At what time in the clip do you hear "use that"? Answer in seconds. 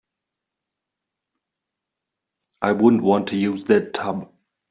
3.37-3.93